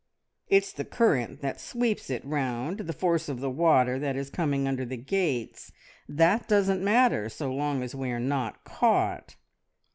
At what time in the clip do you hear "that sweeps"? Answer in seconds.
1.41-2.09